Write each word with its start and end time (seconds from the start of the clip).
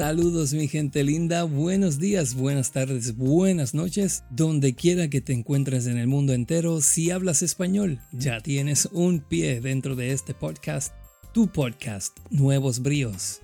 Saludos 0.00 0.54
mi 0.54 0.66
gente 0.66 1.04
linda, 1.04 1.42
buenos 1.42 1.98
días, 1.98 2.32
buenas 2.32 2.72
tardes, 2.72 3.18
buenas 3.18 3.74
noches, 3.74 4.24
donde 4.30 4.74
quiera 4.74 5.08
que 5.08 5.20
te 5.20 5.34
encuentres 5.34 5.86
en 5.86 5.98
el 5.98 6.06
mundo 6.06 6.32
entero, 6.32 6.80
si 6.80 7.10
hablas 7.10 7.42
español, 7.42 8.00
ya 8.10 8.40
tienes 8.40 8.88
un 8.92 9.20
pie 9.20 9.60
dentro 9.60 9.96
de 9.96 10.12
este 10.12 10.32
podcast, 10.32 10.94
tu 11.34 11.48
podcast, 11.48 12.18
Nuevos 12.30 12.80
Bríos. 12.80 13.42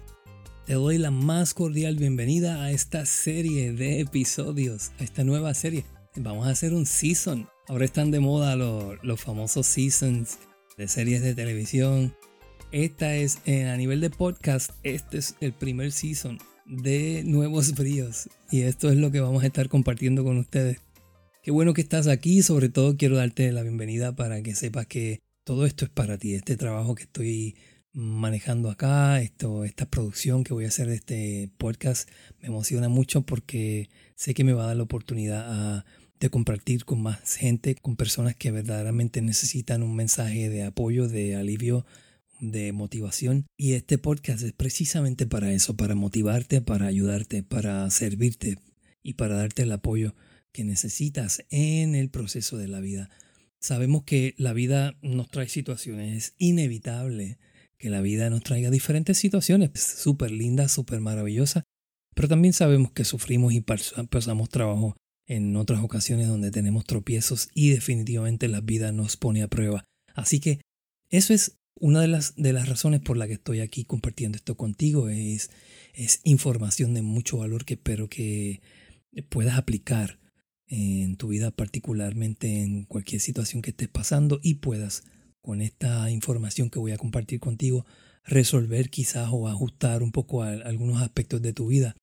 Te 0.64 0.72
doy 0.72 0.96
la 0.96 1.10
más 1.10 1.52
cordial 1.52 1.96
bienvenida 1.96 2.62
a 2.62 2.70
esta 2.70 3.04
serie 3.04 3.74
de 3.74 4.00
episodios, 4.00 4.92
a 4.98 5.04
esta 5.04 5.24
nueva 5.24 5.52
serie. 5.52 5.84
Vamos 6.14 6.46
a 6.46 6.52
hacer 6.52 6.72
un 6.72 6.86
season. 6.86 7.50
Ahora 7.68 7.84
están 7.84 8.10
de 8.10 8.20
moda 8.20 8.56
los, 8.56 8.94
los 9.02 9.20
famosos 9.20 9.66
seasons 9.66 10.38
de 10.78 10.88
series 10.88 11.20
de 11.20 11.34
televisión, 11.34 12.14
esta 12.72 13.14
es, 13.14 13.38
eh, 13.46 13.64
a 13.64 13.76
nivel 13.76 14.00
de 14.00 14.10
podcast, 14.10 14.70
este 14.82 15.18
es 15.18 15.36
el 15.40 15.52
primer 15.52 15.92
season 15.92 16.38
de 16.66 17.22
Nuevos 17.24 17.74
Bríos. 17.74 18.28
Y 18.50 18.62
esto 18.62 18.90
es 18.90 18.96
lo 18.96 19.10
que 19.10 19.20
vamos 19.20 19.42
a 19.42 19.46
estar 19.46 19.68
compartiendo 19.68 20.24
con 20.24 20.38
ustedes. 20.38 20.78
Qué 21.42 21.50
bueno 21.50 21.74
que 21.74 21.80
estás 21.80 22.08
aquí. 22.08 22.42
Sobre 22.42 22.68
todo 22.68 22.96
quiero 22.96 23.16
darte 23.16 23.52
la 23.52 23.62
bienvenida 23.62 24.16
para 24.16 24.42
que 24.42 24.54
sepas 24.54 24.86
que 24.86 25.20
todo 25.44 25.64
esto 25.64 25.84
es 25.84 25.90
para 25.90 26.18
ti. 26.18 26.34
Este 26.34 26.56
trabajo 26.56 26.94
que 26.94 27.04
estoy 27.04 27.56
manejando 27.92 28.68
acá, 28.68 29.22
esto, 29.22 29.64
esta 29.64 29.86
producción 29.86 30.44
que 30.44 30.52
voy 30.52 30.64
a 30.64 30.68
hacer 30.68 30.88
de 30.88 30.96
este 30.96 31.50
podcast, 31.56 32.10
me 32.40 32.48
emociona 32.48 32.88
mucho 32.88 33.22
porque 33.22 33.88
sé 34.16 34.34
que 34.34 34.44
me 34.44 34.52
va 34.52 34.64
a 34.64 34.66
dar 34.68 34.76
la 34.76 34.82
oportunidad 34.82 35.84
de 36.20 36.30
compartir 36.30 36.84
con 36.84 37.02
más 37.02 37.36
gente, 37.36 37.74
con 37.74 37.96
personas 37.96 38.34
que 38.34 38.50
verdaderamente 38.50 39.22
necesitan 39.22 39.82
un 39.82 39.94
mensaje 39.94 40.48
de 40.48 40.64
apoyo, 40.64 41.08
de 41.08 41.36
alivio 41.36 41.86
de 42.40 42.72
motivación 42.72 43.46
y 43.56 43.72
este 43.72 43.98
podcast 43.98 44.42
es 44.42 44.52
precisamente 44.52 45.26
para 45.26 45.52
eso, 45.52 45.76
para 45.76 45.94
motivarte, 45.94 46.60
para 46.60 46.86
ayudarte, 46.86 47.42
para 47.42 47.88
servirte 47.90 48.58
y 49.02 49.14
para 49.14 49.36
darte 49.36 49.62
el 49.62 49.72
apoyo 49.72 50.14
que 50.52 50.64
necesitas 50.64 51.44
en 51.50 51.94
el 51.94 52.10
proceso 52.10 52.56
de 52.56 52.68
la 52.68 52.80
vida. 52.80 53.10
Sabemos 53.60 54.04
que 54.04 54.34
la 54.38 54.52
vida 54.52 54.98
nos 55.02 55.28
trae 55.28 55.48
situaciones, 55.48 56.16
es 56.16 56.34
inevitable 56.38 57.38
que 57.78 57.90
la 57.90 58.00
vida 58.00 58.30
nos 58.30 58.42
traiga 58.42 58.70
diferentes 58.70 59.18
situaciones, 59.18 59.70
súper 59.80 60.30
lindas, 60.30 60.72
súper 60.72 61.00
maravillosas, 61.00 61.64
pero 62.14 62.28
también 62.28 62.54
sabemos 62.54 62.92
que 62.92 63.04
sufrimos 63.04 63.52
y 63.52 63.60
pasamos 63.60 64.48
trabajo 64.48 64.96
en 65.26 65.56
otras 65.56 65.82
ocasiones 65.82 66.28
donde 66.28 66.50
tenemos 66.50 66.84
tropiezos 66.84 67.48
y 67.52 67.70
definitivamente 67.70 68.48
la 68.48 68.60
vida 68.60 68.92
nos 68.92 69.16
pone 69.16 69.42
a 69.42 69.48
prueba. 69.48 69.84
Así 70.14 70.40
que 70.40 70.60
eso 71.10 71.34
es 71.34 71.58
una 71.78 72.00
de 72.00 72.08
las, 72.08 72.34
de 72.36 72.52
las 72.52 72.68
razones 72.68 73.00
por 73.00 73.16
la 73.16 73.26
que 73.26 73.34
estoy 73.34 73.60
aquí 73.60 73.84
compartiendo 73.84 74.36
esto 74.36 74.56
contigo 74.56 75.08
es, 75.08 75.50
es 75.94 76.20
información 76.24 76.94
de 76.94 77.02
mucho 77.02 77.38
valor 77.38 77.64
que 77.64 77.74
espero 77.74 78.08
que 78.08 78.60
puedas 79.28 79.56
aplicar 79.58 80.18
en 80.68 81.16
tu 81.16 81.28
vida, 81.28 81.50
particularmente 81.50 82.62
en 82.62 82.84
cualquier 82.84 83.20
situación 83.20 83.62
que 83.62 83.70
estés 83.70 83.88
pasando 83.88 84.40
y 84.42 84.54
puedas 84.54 85.04
con 85.40 85.60
esta 85.60 86.10
información 86.10 86.70
que 86.70 86.78
voy 86.78 86.92
a 86.92 86.98
compartir 86.98 87.38
contigo 87.38 87.86
resolver 88.24 88.90
quizás 88.90 89.28
o 89.30 89.46
ajustar 89.46 90.02
un 90.02 90.10
poco 90.10 90.42
a 90.42 90.50
algunos 90.50 91.00
aspectos 91.00 91.40
de 91.42 91.52
tu 91.52 91.68
vida 91.68 91.94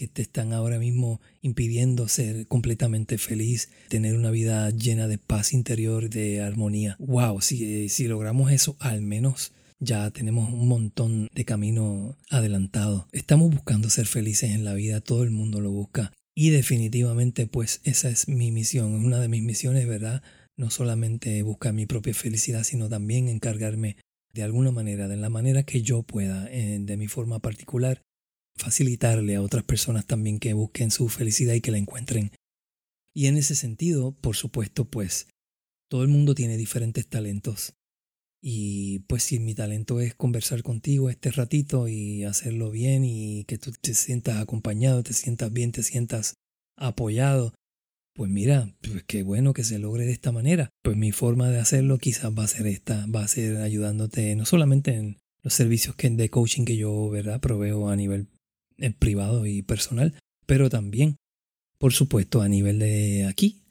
que 0.00 0.08
te 0.08 0.22
están 0.22 0.54
ahora 0.54 0.78
mismo 0.78 1.20
impidiendo 1.42 2.08
ser 2.08 2.46
completamente 2.46 3.18
feliz, 3.18 3.68
tener 3.90 4.16
una 4.16 4.30
vida 4.30 4.70
llena 4.70 5.08
de 5.08 5.18
paz 5.18 5.52
interior, 5.52 6.08
de 6.08 6.40
armonía. 6.40 6.96
Wow, 6.98 7.42
si, 7.42 7.90
si 7.90 8.08
logramos 8.08 8.50
eso, 8.50 8.76
al 8.78 9.02
menos 9.02 9.52
ya 9.78 10.10
tenemos 10.10 10.54
un 10.54 10.68
montón 10.68 11.28
de 11.34 11.44
camino 11.44 12.16
adelantado. 12.30 13.08
Estamos 13.12 13.50
buscando 13.50 13.90
ser 13.90 14.06
felices 14.06 14.52
en 14.52 14.64
la 14.64 14.72
vida, 14.72 15.02
todo 15.02 15.22
el 15.22 15.32
mundo 15.32 15.60
lo 15.60 15.70
busca. 15.70 16.12
Y 16.34 16.48
definitivamente, 16.48 17.46
pues 17.46 17.82
esa 17.84 18.08
es 18.08 18.26
mi 18.26 18.52
misión, 18.52 18.96
es 18.96 19.04
una 19.04 19.20
de 19.20 19.28
mis 19.28 19.42
misiones, 19.42 19.86
¿verdad? 19.86 20.22
No 20.56 20.70
solamente 20.70 21.42
buscar 21.42 21.74
mi 21.74 21.84
propia 21.84 22.14
felicidad, 22.14 22.64
sino 22.64 22.88
también 22.88 23.28
encargarme 23.28 23.96
de 24.32 24.44
alguna 24.44 24.70
manera, 24.70 25.08
de 25.08 25.18
la 25.18 25.28
manera 25.28 25.62
que 25.64 25.82
yo 25.82 26.04
pueda, 26.04 26.48
eh, 26.50 26.78
de 26.80 26.96
mi 26.96 27.06
forma 27.06 27.40
particular, 27.40 28.00
facilitarle 28.60 29.36
a 29.36 29.42
otras 29.42 29.64
personas 29.64 30.06
también 30.06 30.38
que 30.38 30.52
busquen 30.52 30.90
su 30.90 31.08
felicidad 31.08 31.54
y 31.54 31.60
que 31.60 31.70
la 31.70 31.78
encuentren. 31.78 32.30
Y 33.14 33.26
en 33.26 33.36
ese 33.36 33.54
sentido, 33.54 34.12
por 34.12 34.36
supuesto, 34.36 34.88
pues 34.88 35.28
todo 35.88 36.02
el 36.02 36.08
mundo 36.08 36.34
tiene 36.34 36.56
diferentes 36.56 37.08
talentos. 37.08 37.74
Y 38.42 39.00
pues 39.00 39.24
si 39.24 39.38
mi 39.38 39.54
talento 39.54 40.00
es 40.00 40.14
conversar 40.14 40.62
contigo 40.62 41.10
este 41.10 41.30
ratito 41.30 41.88
y 41.88 42.24
hacerlo 42.24 42.70
bien 42.70 43.04
y 43.04 43.44
que 43.44 43.58
tú 43.58 43.72
te 43.72 43.94
sientas 43.94 44.36
acompañado, 44.40 45.02
te 45.02 45.12
sientas 45.12 45.52
bien, 45.52 45.72
te 45.72 45.82
sientas 45.82 46.34
apoyado, 46.76 47.52
pues 48.14 48.30
mira, 48.30 48.74
pues 48.80 49.02
qué 49.04 49.22
bueno 49.22 49.52
que 49.52 49.64
se 49.64 49.78
logre 49.78 50.06
de 50.06 50.12
esta 50.12 50.32
manera. 50.32 50.70
Pues 50.82 50.96
mi 50.96 51.12
forma 51.12 51.50
de 51.50 51.58
hacerlo 51.58 51.98
quizás 51.98 52.32
va 52.32 52.44
a 52.44 52.48
ser 52.48 52.66
esta, 52.66 53.06
va 53.06 53.24
a 53.24 53.28
ser 53.28 53.58
ayudándote 53.58 54.34
no 54.36 54.46
solamente 54.46 54.94
en 54.94 55.18
los 55.42 55.54
servicios 55.54 55.96
que, 55.96 56.08
de 56.10 56.30
coaching 56.30 56.64
que 56.64 56.76
yo, 56.76 57.10
¿verdad?, 57.10 57.40
proveo 57.40 57.88
a 57.88 57.96
nivel 57.96 58.28
en 58.80 58.92
privado 58.92 59.46
y 59.46 59.62
personal, 59.62 60.14
pero 60.46 60.68
también, 60.68 61.16
por 61.78 61.92
supuesto, 61.92 62.42
a 62.42 62.48
nivel 62.48 62.78
de 62.78 63.26
aquí, 63.28 63.62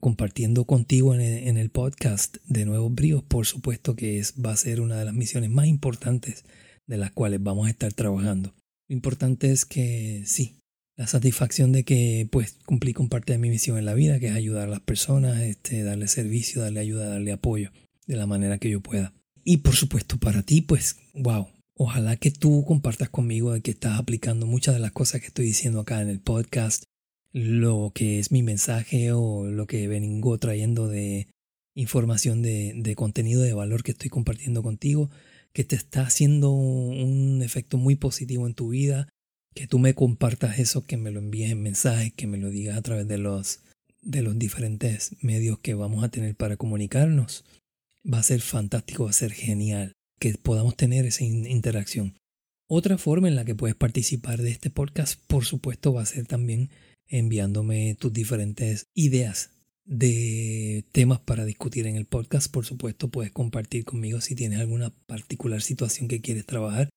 compartiendo 0.00 0.64
contigo 0.64 1.14
en 1.14 1.56
el, 1.56 1.70
podcast 1.70 2.38
de 2.46 2.64
Nuevos 2.64 2.94
Bríos, 2.94 3.22
por 3.22 3.46
supuesto 3.46 3.94
que 3.94 4.18
es, 4.18 4.34
va 4.44 4.52
a 4.52 4.56
ser 4.56 4.80
una 4.80 4.98
de 4.98 5.04
las 5.04 5.14
misiones 5.14 5.50
más 5.50 5.66
importantes 5.66 6.44
de 6.86 6.96
las 6.96 7.12
cuales 7.12 7.42
vamos 7.42 7.66
a 7.66 7.70
estar 7.70 7.92
trabajando. 7.92 8.54
Lo 8.88 8.94
importante 8.94 9.50
es 9.50 9.64
que 9.64 10.22
sí, 10.26 10.56
la 10.96 11.06
satisfacción 11.06 11.72
de 11.72 11.84
que 11.84 12.28
pues 12.30 12.56
cumplí 12.64 12.92
con 12.92 13.08
parte 13.08 13.32
de 13.32 13.38
mi 13.38 13.50
misión 13.50 13.78
en 13.78 13.84
la 13.84 13.94
vida, 13.94 14.18
que 14.18 14.28
es 14.28 14.32
ayudar 14.32 14.68
a 14.68 14.70
las 14.70 14.80
personas, 14.80 15.40
este, 15.42 15.82
darle 15.82 16.08
servicio, 16.08 16.62
darle 16.62 16.80
ayuda, 16.80 17.08
darle 17.08 17.32
apoyo 17.32 17.70
de 18.06 18.16
la 18.16 18.26
manera 18.26 18.58
que 18.58 18.70
yo 18.70 18.80
pueda. 18.80 19.12
Y 19.44 19.58
por 19.58 19.76
supuesto 19.76 20.16
para 20.18 20.42
ti, 20.42 20.62
pues, 20.62 20.96
wow, 21.14 21.48
Ojalá 21.78 22.16
que 22.16 22.30
tú 22.30 22.64
compartas 22.66 23.10
conmigo 23.10 23.52
de 23.52 23.60
que 23.60 23.72
estás 23.72 23.98
aplicando 23.98 24.46
muchas 24.46 24.74
de 24.74 24.80
las 24.80 24.92
cosas 24.92 25.20
que 25.20 25.26
estoy 25.26 25.44
diciendo 25.44 25.80
acá 25.80 26.00
en 26.00 26.08
el 26.08 26.20
podcast, 26.20 26.84
lo 27.32 27.92
que 27.94 28.18
es 28.18 28.32
mi 28.32 28.42
mensaje 28.42 29.12
o 29.12 29.44
lo 29.44 29.66
que 29.66 29.86
vengo 29.86 30.38
trayendo 30.38 30.88
de 30.88 31.28
información 31.74 32.40
de, 32.40 32.72
de 32.76 32.94
contenido 32.94 33.42
de 33.42 33.52
valor 33.52 33.82
que 33.82 33.90
estoy 33.90 34.08
compartiendo 34.08 34.62
contigo, 34.62 35.10
que 35.52 35.64
te 35.64 35.76
está 35.76 36.06
haciendo 36.06 36.50
un 36.50 37.42
efecto 37.42 37.76
muy 37.76 37.94
positivo 37.94 38.46
en 38.46 38.54
tu 38.54 38.70
vida, 38.70 39.10
que 39.54 39.66
tú 39.66 39.78
me 39.78 39.92
compartas 39.92 40.58
eso, 40.58 40.86
que 40.86 40.96
me 40.96 41.10
lo 41.10 41.18
envíes 41.18 41.50
en 41.50 41.62
mensajes, 41.62 42.10
que 42.14 42.26
me 42.26 42.38
lo 42.38 42.48
digas 42.48 42.78
a 42.78 42.82
través 42.82 43.06
de 43.06 43.18
los, 43.18 43.60
de 44.00 44.22
los 44.22 44.38
diferentes 44.38 45.14
medios 45.20 45.58
que 45.58 45.74
vamos 45.74 46.02
a 46.04 46.08
tener 46.08 46.34
para 46.36 46.56
comunicarnos. 46.56 47.44
Va 48.10 48.20
a 48.20 48.22
ser 48.22 48.40
fantástico, 48.40 49.04
va 49.04 49.10
a 49.10 49.12
ser 49.12 49.32
genial 49.32 49.95
que 50.18 50.34
podamos 50.34 50.76
tener 50.76 51.06
esa 51.06 51.24
interacción. 51.24 52.14
Otra 52.68 52.98
forma 52.98 53.28
en 53.28 53.36
la 53.36 53.44
que 53.44 53.54
puedes 53.54 53.76
participar 53.76 54.42
de 54.42 54.50
este 54.50 54.70
podcast, 54.70 55.20
por 55.26 55.44
supuesto, 55.44 55.92
va 55.92 56.02
a 56.02 56.06
ser 56.06 56.26
también 56.26 56.70
enviándome 57.06 57.94
tus 57.94 58.12
diferentes 58.12 58.88
ideas 58.94 59.50
de 59.84 60.84
temas 60.90 61.20
para 61.20 61.44
discutir 61.44 61.86
en 61.86 61.96
el 61.96 62.06
podcast. 62.06 62.50
Por 62.50 62.66
supuesto, 62.66 63.08
puedes 63.08 63.30
compartir 63.30 63.84
conmigo 63.84 64.20
si 64.20 64.34
tienes 64.34 64.58
alguna 64.58 64.90
particular 65.06 65.62
situación 65.62 66.08
que 66.08 66.20
quieres 66.20 66.44
trabajar 66.44 66.90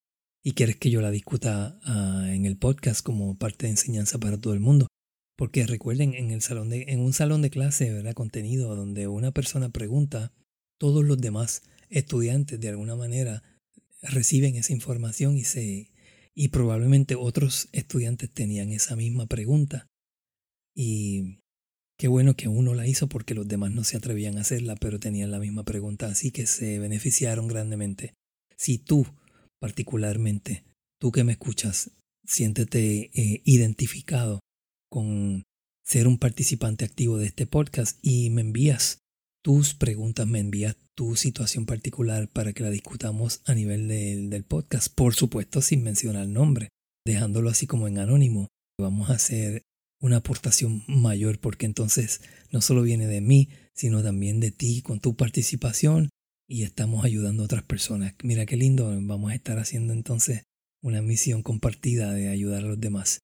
y 0.44 0.54
quieres 0.54 0.78
que 0.78 0.90
yo 0.90 1.02
la 1.02 1.12
discuta 1.12 1.80
ah, 1.84 2.26
en 2.30 2.46
el 2.46 2.58
podcast 2.58 3.02
como 3.02 3.38
parte 3.38 3.68
de 3.68 3.72
enseñanza 3.72 4.18
para 4.18 4.40
todo 4.40 4.54
el 4.54 4.60
mundo. 4.60 4.88
Porque 5.38 5.66
recuerden, 5.66 6.16
en, 6.16 6.32
el 6.32 6.42
salón 6.42 6.70
de, 6.70 6.86
en 6.88 7.00
un 7.00 7.14
salón 7.14 7.42
de 7.42 7.50
clase, 7.50 7.94
¿verdad? 7.94 8.14
Contenido 8.14 8.76
donde 8.76 9.08
una 9.08 9.32
persona 9.32 9.70
pregunta, 9.70 10.34
todos 10.80 11.06
los 11.06 11.20
demás 11.20 11.62
estudiantes 11.90 12.60
de 12.60 12.70
alguna 12.70 12.96
manera 12.96 13.44
reciben 14.02 14.56
esa 14.56 14.74
información 14.74 15.38
y 15.38 15.44
se 15.44 15.92
y 16.36 16.50
probablemente 16.50 17.16
otros 17.16 17.68
estudiantes 17.74 18.32
tenían 18.32 18.72
esa 18.72 18.96
misma 18.96 19.26
pregunta. 19.26 19.88
Y 20.74 21.40
qué 21.98 22.08
bueno 22.08 22.36
que 22.36 22.48
uno 22.48 22.74
la 22.76 22.88
hizo 22.88 23.10
porque 23.10 23.36
los 23.36 23.48
demás 23.48 23.72
no 23.72 23.84
se 23.84 23.98
atrevían 23.98 24.38
a 24.38 24.42
hacerla 24.42 24.78
pero 24.78 25.00
tenían 25.00 25.32
la 25.32 25.40
misma 25.40 25.64
pregunta 25.64 26.08
así 26.08 26.32
que 26.32 26.46
se 26.46 26.80
beneficiaron 26.80 27.48
grandemente. 27.48 28.14
Si 28.58 28.78
tú 28.78 29.06
particularmente 29.60 30.64
tú 31.00 31.12
que 31.12 31.24
me 31.24 31.34
escuchas 31.34 31.92
siéntete 32.26 33.10
eh, 33.14 33.42
identificado 33.44 34.40
con 34.90 35.44
ser 35.84 36.08
un 36.08 36.20
participante 36.20 36.86
activo 36.86 37.18
de 37.18 37.26
este 37.26 37.48
podcast 37.48 37.98
y 38.02 38.30
me 38.30 38.42
envías 38.42 39.00
tus 39.44 39.74
preguntas, 39.74 40.28
me 40.28 40.40
envías 40.40 40.78
tu 41.00 41.16
situación 41.16 41.66
particular 41.66 42.28
para 42.28 42.52
que 42.52 42.62
la 42.62 42.70
discutamos 42.70 43.40
a 43.46 43.54
nivel 43.54 43.88
del 43.88 44.44
podcast, 44.44 44.94
por 44.94 45.16
supuesto 45.16 45.62
sin 45.62 45.82
mencionar 45.82 46.28
nombre, 46.28 46.68
dejándolo 47.08 47.50
así 47.50 47.68
como 47.68 47.88
en 47.88 48.00
anónimo. 48.00 48.50
Vamos 48.78 49.10
a 49.10 49.14
hacer 49.14 49.62
una 50.02 50.18
aportación 50.18 50.84
mayor 50.90 51.40
porque 51.40 51.66
entonces 51.66 52.20
no 52.52 52.60
solo 52.60 52.82
viene 52.82 53.08
de 53.08 53.22
mí, 53.22 53.48
sino 53.74 54.04
también 54.04 54.42
de 54.42 54.52
ti 54.52 54.82
con 54.82 55.00
tu 55.00 55.16
participación 55.16 56.10
y 56.50 56.64
estamos 56.64 57.06
ayudando 57.06 57.44
a 57.44 57.46
otras 57.46 57.64
personas. 57.64 58.14
Mira 58.22 58.46
qué 58.46 58.58
lindo, 58.58 58.90
vamos 59.02 59.32
a 59.32 59.36
estar 59.36 59.58
haciendo 59.58 59.94
entonces 59.94 60.44
una 60.84 61.02
misión 61.02 61.44
compartida 61.44 62.12
de 62.12 62.28
ayudar 62.28 62.66
a 62.66 62.68
los 62.68 62.82
demás. 62.82 63.22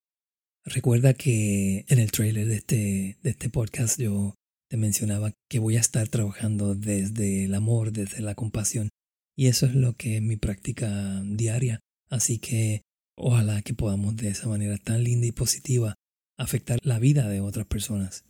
Recuerda 0.64 1.14
que 1.14 1.84
en 1.90 2.00
el 2.00 2.10
trailer 2.10 2.48
de 2.48 2.56
este, 2.56 3.18
de 3.22 3.30
este 3.32 3.50
podcast 3.50 4.00
yo 4.00 4.34
te 4.70 4.78
mencionaba 4.78 5.34
que 5.50 5.60
voy 5.60 5.78
a 5.78 5.82
estar 5.82 6.08
trabajando 6.08 6.76
desde 6.76 7.46
el 7.46 7.56
amor, 7.56 7.92
desde 7.92 8.22
la 8.22 8.36
compasión. 8.36 8.90
Y 9.38 9.48
eso 9.48 9.66
es 9.66 9.76
lo 9.76 9.94
que 9.94 10.18
es 10.18 10.22
mi 10.22 10.38
práctica 10.38 11.22
diaria. 11.26 11.80
Así 12.10 12.40
que 12.40 12.82
ojalá 13.18 13.62
que 13.62 13.74
podamos 13.74 14.16
de 14.16 14.30
esa 14.30 14.48
manera 14.48 14.78
tan 14.78 15.04
linda 15.04 15.28
y 15.28 15.32
positiva 15.32 15.96
afectar 16.38 16.80
la 16.84 17.00
vida 17.00 17.28
de 17.30 17.42
otras 17.42 17.66
personas. 17.66 18.24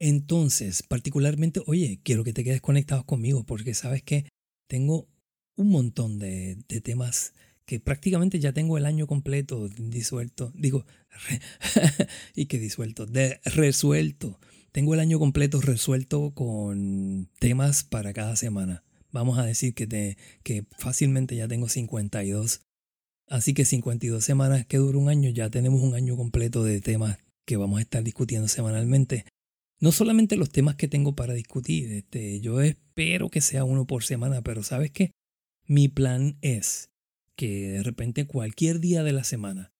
Entonces, 0.00 0.82
particularmente, 0.82 1.60
oye, 1.66 2.00
quiero 2.02 2.24
que 2.24 2.32
te 2.32 2.44
quedes 2.44 2.60
conectado 2.60 3.04
conmigo 3.04 3.44
porque 3.44 3.74
sabes 3.74 4.02
que 4.02 4.28
tengo 4.68 5.08
un 5.56 5.68
montón 5.68 6.18
de, 6.18 6.58
de 6.68 6.80
temas 6.80 7.34
que 7.66 7.78
prácticamente 7.78 8.40
ya 8.40 8.52
tengo 8.52 8.76
el 8.76 8.86
año 8.86 9.06
completo 9.06 9.68
disuelto, 9.68 10.52
digo, 10.54 10.84
y 12.34 12.46
que 12.46 12.58
disuelto, 12.58 13.06
de 13.06 13.40
resuelto. 13.44 14.38
Tengo 14.72 14.94
el 14.94 15.00
año 15.00 15.18
completo 15.18 15.60
resuelto 15.60 16.32
con 16.34 17.28
temas 17.38 17.84
para 17.84 18.14
cada 18.14 18.36
semana. 18.36 18.82
Vamos 19.10 19.38
a 19.38 19.44
decir 19.44 19.74
que, 19.74 19.86
te, 19.86 20.16
que 20.42 20.64
fácilmente 20.78 21.36
ya 21.36 21.46
tengo 21.46 21.68
52. 21.68 22.62
Así 23.28 23.52
que 23.52 23.66
52 23.66 24.24
semanas 24.24 24.64
que 24.66 24.78
dura 24.78 24.96
un 24.96 25.10
año, 25.10 25.30
ya 25.30 25.50
tenemos 25.50 25.82
un 25.82 25.94
año 25.94 26.16
completo 26.16 26.64
de 26.64 26.80
temas 26.80 27.18
que 27.44 27.58
vamos 27.58 27.78
a 27.78 27.82
estar 27.82 28.02
discutiendo 28.02 28.48
semanalmente. 28.48 29.26
No 29.78 29.92
solamente 29.92 30.36
los 30.36 30.50
temas 30.50 30.76
que 30.76 30.88
tengo 30.88 31.14
para 31.14 31.34
discutir, 31.34 31.92
este, 31.92 32.40
yo 32.40 32.62
espero 32.62 33.28
que 33.28 33.42
sea 33.42 33.64
uno 33.64 33.86
por 33.86 34.04
semana, 34.04 34.40
pero 34.40 34.62
sabes 34.62 34.90
qué, 34.90 35.10
mi 35.66 35.88
plan 35.88 36.38
es 36.40 36.90
que 37.36 37.72
de 37.72 37.82
repente 37.82 38.26
cualquier 38.26 38.80
día 38.80 39.02
de 39.02 39.12
la 39.12 39.24
semana, 39.24 39.72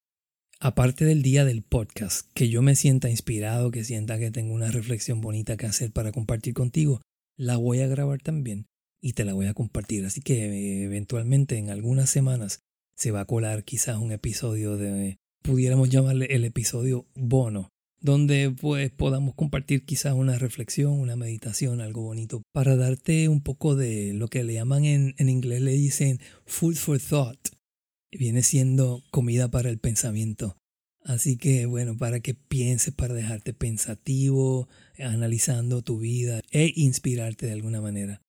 aparte 0.62 1.04
del 1.04 1.22
día 1.22 1.44
del 1.44 1.62
podcast, 1.62 2.30
que 2.34 2.48
yo 2.48 2.62
me 2.62 2.76
sienta 2.76 3.10
inspirado, 3.10 3.72
que 3.72 3.82
sienta 3.82 4.20
que 4.20 4.30
tengo 4.30 4.54
una 4.54 4.70
reflexión 4.70 5.20
bonita 5.20 5.56
que 5.56 5.66
hacer 5.66 5.90
para 5.90 6.12
compartir 6.12 6.54
contigo, 6.54 7.02
la 7.36 7.56
voy 7.56 7.80
a 7.80 7.88
grabar 7.88 8.22
también 8.22 8.66
y 9.02 9.14
te 9.14 9.24
la 9.24 9.34
voy 9.34 9.46
a 9.46 9.54
compartir. 9.54 10.06
Así 10.06 10.20
que 10.20 10.44
eh, 10.44 10.84
eventualmente 10.84 11.58
en 11.58 11.68
algunas 11.68 12.10
semanas 12.10 12.60
se 12.96 13.10
va 13.10 13.22
a 13.22 13.24
colar 13.24 13.64
quizás 13.64 13.98
un 13.98 14.12
episodio 14.12 14.76
de, 14.76 15.16
pudiéramos 15.42 15.90
llamarle 15.90 16.26
el 16.30 16.44
episodio 16.44 17.06
bono, 17.16 17.68
donde 18.00 18.54
pues 18.56 18.92
podamos 18.92 19.34
compartir 19.34 19.84
quizás 19.84 20.14
una 20.14 20.38
reflexión, 20.38 20.92
una 20.92 21.16
meditación, 21.16 21.80
algo 21.80 22.02
bonito, 22.02 22.40
para 22.54 22.76
darte 22.76 23.28
un 23.28 23.40
poco 23.40 23.74
de 23.74 24.12
lo 24.12 24.28
que 24.28 24.44
le 24.44 24.54
llaman 24.54 24.84
en, 24.84 25.16
en 25.18 25.28
inglés, 25.28 25.60
le 25.60 25.72
dicen 25.72 26.20
food 26.46 26.76
for 26.76 27.00
thought. 27.00 27.48
Viene 28.12 28.42
siendo 28.42 29.02
comida 29.10 29.50
para 29.50 29.70
el 29.70 29.78
pensamiento. 29.78 30.56
Así 31.04 31.36
que 31.36 31.66
bueno, 31.66 31.96
para 31.96 32.20
que 32.20 32.34
pienses, 32.34 32.94
para 32.94 33.14
dejarte 33.14 33.52
pensativo, 33.52 34.68
analizando 34.98 35.82
tu 35.82 35.98
vida 35.98 36.40
e 36.50 36.72
inspirarte 36.76 37.46
de 37.46 37.52
alguna 37.52 37.80
manera. 37.80 38.22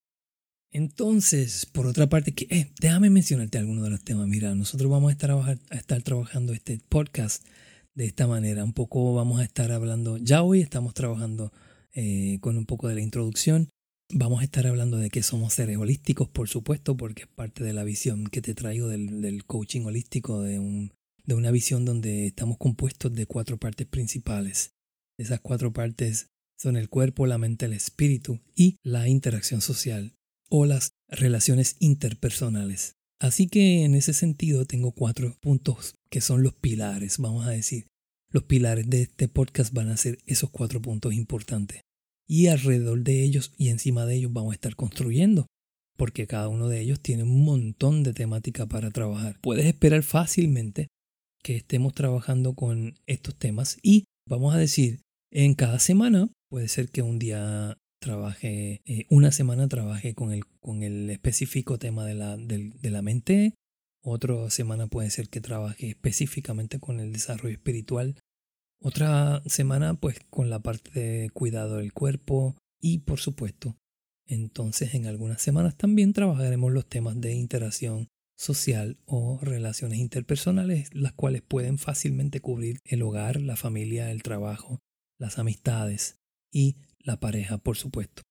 Entonces, 0.71 1.67
por 1.67 1.85
otra 1.85 2.09
parte, 2.09 2.33
que, 2.33 2.47
eh, 2.49 2.71
déjame 2.81 3.11
mencionarte 3.11 3.59
algunos 3.59 3.83
de 3.83 3.91
los 3.91 4.03
temas. 4.03 4.27
Mira, 4.27 4.55
nosotros 4.55 4.89
vamos 4.89 5.09
a 5.09 5.11
estar, 5.11 5.31
a 5.31 5.75
estar 5.75 6.01
trabajando 6.01 6.51
este 6.51 6.79
podcast 6.89 7.45
de 7.93 8.05
esta 8.05 8.25
manera. 8.25 8.63
Un 8.63 8.73
poco 8.73 9.13
vamos 9.13 9.39
a 9.39 9.43
estar 9.43 9.71
hablando, 9.71 10.17
ya 10.17 10.41
hoy 10.41 10.61
estamos 10.61 10.95
trabajando 10.95 11.53
eh, 11.93 12.39
con 12.41 12.57
un 12.57 12.65
poco 12.65 12.87
de 12.87 12.95
la 12.95 13.01
introducción. 13.01 13.69
Vamos 14.09 14.41
a 14.41 14.43
estar 14.43 14.67
hablando 14.67 14.97
de 14.97 15.09
que 15.09 15.23
somos 15.23 15.53
seres 15.53 15.77
holísticos, 15.77 16.29
por 16.29 16.47
supuesto, 16.47 16.95
porque 16.95 17.23
es 17.23 17.27
parte 17.27 17.63
de 17.63 17.73
la 17.73 17.83
visión 17.83 18.27
que 18.27 18.41
te 18.41 18.53
traigo 18.53 18.87
del, 18.87 19.43
coaching 19.45 19.85
holístico, 19.85 20.41
de, 20.41 20.59
un, 20.59 20.93
de 21.25 21.35
una 21.35 21.51
visión 21.51 21.85
donde 21.85 22.27
estamos 22.27 22.57
compuestos 22.57 23.13
de 23.13 23.25
cuatro 23.25 23.57
partes 23.57 23.87
principales. 23.87 24.73
Esas 25.17 25.39
cuatro 25.39 25.73
partes 25.73 26.27
son 26.57 26.77
el 26.77 26.89
cuerpo, 26.89 27.25
la 27.27 27.37
mente, 27.37 27.65
el 27.65 27.73
espíritu 27.73 28.39
y 28.55 28.77
la 28.83 29.07
interacción 29.07 29.61
social 29.61 30.15
o 30.49 30.65
las 30.65 30.93
relaciones 31.07 31.75
interpersonales. 31.79 32.95
Así 33.19 33.47
que 33.47 33.83
en 33.83 33.95
ese 33.95 34.13
sentido 34.13 34.65
tengo 34.65 34.91
cuatro 34.91 35.37
puntos 35.39 35.95
que 36.09 36.21
son 36.21 36.43
los 36.43 36.53
pilares, 36.53 37.17
vamos 37.17 37.47
a 37.47 37.51
decir. 37.51 37.87
Los 38.29 38.43
pilares 38.43 38.89
de 38.89 39.03
este 39.03 39.27
podcast 39.27 39.73
van 39.73 39.89
a 39.89 39.97
ser 39.97 40.17
esos 40.25 40.49
cuatro 40.49 40.81
puntos 40.81 41.13
importantes. 41.13 41.82
Y 42.27 42.47
alrededor 42.47 43.03
de 43.03 43.23
ellos 43.23 43.53
y 43.57 43.69
encima 43.69 44.05
de 44.05 44.15
ellos 44.15 44.33
vamos 44.33 44.51
a 44.51 44.55
estar 44.55 44.75
construyendo, 44.75 45.47
porque 45.97 46.27
cada 46.27 46.47
uno 46.47 46.69
de 46.69 46.81
ellos 46.81 46.99
tiene 47.01 47.23
un 47.23 47.43
montón 47.43 48.03
de 48.03 48.13
temática 48.13 48.65
para 48.65 48.91
trabajar. 48.91 49.39
Puedes 49.41 49.65
esperar 49.65 50.03
fácilmente 50.03 50.87
que 51.43 51.57
estemos 51.57 51.93
trabajando 51.93 52.55
con 52.55 52.95
estos 53.05 53.37
temas 53.37 53.77
y 53.81 54.05
vamos 54.27 54.55
a 54.55 54.57
decir, 54.57 55.01
en 55.31 55.53
cada 55.53 55.79
semana 55.79 56.31
puede 56.49 56.67
ser 56.67 56.89
que 56.89 57.01
un 57.01 57.19
día 57.19 57.77
trabaje, 57.99 58.81
eh, 58.85 59.05
una 59.09 59.31
semana 59.31 59.67
trabaje 59.67 60.13
con 60.13 60.31
el, 60.31 60.45
con 60.59 60.83
el 60.83 61.09
específico 61.09 61.79
tema 61.79 62.05
de 62.05 62.15
la, 62.15 62.37
de, 62.37 62.89
la 62.89 63.01
mente, 63.01 63.55
otra 64.03 64.49
semana 64.49 64.87
puede 64.87 65.09
ser 65.09 65.29
que 65.29 65.41
trabaje 65.41 65.89
específicamente 65.89 66.79
con 66.79 66.99
el 66.99 67.13
desarrollo 67.13 67.55
espiritual, 67.55 68.15
otra 68.83 69.41
semana 69.45 69.95
pues 69.95 70.19
con 70.29 70.49
la 70.49 70.59
parte 70.59 70.99
de 70.99 71.29
cuidado 71.29 71.77
del 71.77 71.93
cuerpo 71.93 72.55
y 72.81 72.99
por 72.99 73.19
supuesto, 73.19 73.77
entonces 74.27 74.93
en 74.93 75.07
algunas 75.07 75.41
semanas 75.41 75.75
también 75.77 76.13
trabajaremos 76.13 76.71
los 76.71 76.85
temas 76.85 77.19
de 77.19 77.33
interacción 77.33 78.09
social 78.35 78.97
o 79.05 79.39
relaciones 79.41 79.99
interpersonales, 79.99 80.93
las 80.93 81.13
cuales 81.13 81.41
pueden 81.41 81.77
fácilmente 81.77 82.41
cubrir 82.41 82.79
el 82.83 83.01
hogar, 83.01 83.39
la 83.39 83.55
familia, 83.55 84.11
el 84.11 84.21
trabajo, 84.21 84.79
las 85.17 85.39
amistades 85.39 86.17
y 86.51 86.75
la 86.99 87.19
pareja, 87.19 87.57
por 87.59 87.77
supuesto. 87.77 88.21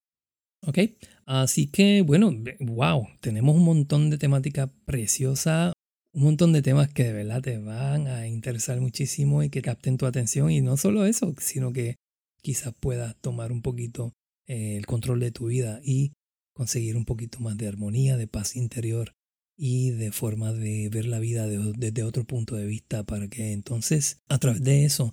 ¿Ok? 0.67 0.79
Así 1.25 1.67
que, 1.67 2.03
bueno, 2.03 2.31
wow, 2.61 3.09
tenemos 3.21 3.57
un 3.57 3.65
montón 3.65 4.11
de 4.11 4.19
temática 4.19 4.71
preciosa, 4.85 5.73
un 6.13 6.23
montón 6.23 6.53
de 6.53 6.63
temas 6.63 6.93
que 6.93 7.05
de 7.05 7.13
verdad 7.13 7.43
te 7.43 7.59
van 7.59 8.07
a 8.07 8.27
interesar 8.27 8.81
muchísimo 8.81 9.43
y 9.43 9.51
que 9.51 9.63
capten 9.63 9.97
tu 9.97 10.07
atención. 10.07 10.51
Y 10.51 10.61
no 10.61 10.77
solo 10.77 11.07
eso, 11.07 11.35
sino 11.39 11.73
que 11.73 11.97
quizás 12.43 12.75
puedas 12.79 13.17
tomar 13.21 13.53
un 13.53 13.63
poquito 13.63 14.13
eh, 14.47 14.77
el 14.77 14.87
control 14.87 15.21
de 15.21 15.33
tu 15.33 15.47
vida 15.47 15.81
y 15.83 16.13
conseguir 16.55 16.97
un 16.97 17.05
poquito 17.05 17.41
más 17.41 17.57
de 17.57 17.69
armonía, 17.69 18.17
de 18.17 18.27
paz 18.27 18.57
interior 18.57 19.13
y 19.57 19.91
de 19.91 20.13
forma 20.13 20.53
de 20.53 20.89
ver 20.91 21.07
la 21.07 21.19
vida 21.19 21.47
desde 21.47 22.03
otro 22.03 22.25
punto 22.25 22.57
de 22.57 22.67
vista 22.67 23.05
para 23.05 23.29
que 23.29 23.53
entonces 23.53 24.19
a 24.29 24.39
través 24.39 24.63
de 24.63 24.85
eso 24.85 25.13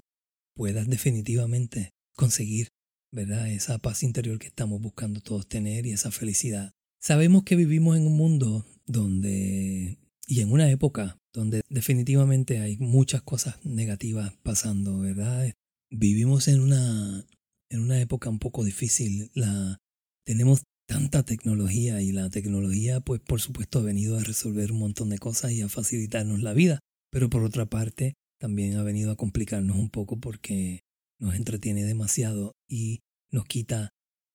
puedas 0.56 0.88
definitivamente 0.88 1.92
conseguir 2.16 2.70
¿verdad? 3.12 3.50
Esa 3.50 3.80
paz 3.80 4.04
interior 4.04 4.38
que 4.40 4.48
estamos 4.48 4.82
buscando 4.82 5.22
todos 5.22 5.48
tener 5.48 5.86
y 5.86 5.92
esa 5.92 6.12
felicidad. 6.12 6.74
Sabemos 7.02 7.44
que 7.44 7.56
vivimos 7.56 7.98
en 7.98 8.06
un 8.06 8.18
mundo 8.18 8.66
donde, 8.86 9.98
y 10.30 10.42
en 10.42 10.52
una 10.52 10.70
época 10.70 11.18
donde 11.34 11.62
definitivamente 11.70 12.60
hay 12.60 12.78
muchas 12.78 13.24
cosas 13.24 13.66
negativas 13.66 14.36
pasando, 14.44 15.00
¿verdad? 15.00 15.52
Vivimos 15.90 16.48
en 16.48 16.62
una, 16.62 17.26
en 17.72 17.80
una 17.80 18.00
época 18.00 18.30
un 18.30 18.38
poco 18.38 18.64
difícil. 18.64 19.32
La, 19.34 19.80
tenemos 20.28 20.62
tanta 20.88 21.24
tecnología 21.24 22.04
y 22.04 22.12
la 22.12 22.30
tecnología, 22.30 23.00
pues 23.00 23.22
por 23.22 23.42
supuesto, 23.42 23.80
ha 23.80 23.82
venido 23.82 24.20
a 24.20 24.24
resolver 24.24 24.72
un 24.72 24.78
montón 24.78 25.10
de 25.10 25.18
cosas 25.18 25.52
y 25.52 25.62
a 25.64 25.68
facilitarnos 25.68 26.44
la 26.44 26.54
vida. 26.54 26.80
Pero 27.12 27.32
por 27.32 27.44
otra 27.44 27.66
parte, 27.66 28.14
también 28.40 28.78
ha 28.78 28.84
venido 28.84 29.10
a 29.10 29.18
complicarnos 29.18 29.78
un 29.78 29.90
poco 29.90 30.20
porque 30.20 30.82
nos 31.20 31.34
entretiene 31.34 31.86
demasiado 31.86 32.52
y 32.70 33.00
nos 33.32 33.46
quita 33.46 33.90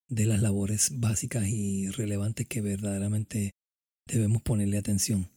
de 0.08 0.26
las 0.26 0.42
labores 0.42 0.98
básicas 0.98 1.46
y 1.46 1.88
relevantes 1.90 2.48
que 2.48 2.62
verdaderamente 2.62 3.52
debemos 4.08 4.42
ponerle 4.42 4.76
atención. 4.76 5.33